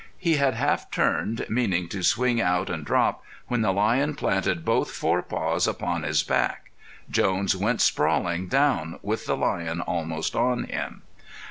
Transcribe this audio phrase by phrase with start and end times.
[0.17, 4.89] He had half turned, meaning to swing out and drop, when the lion planted both
[4.89, 6.71] forepaws upon his back.
[7.11, 11.03] Jones went sprawling down with the lion almost on him.